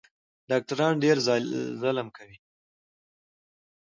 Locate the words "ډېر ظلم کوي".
1.03-2.37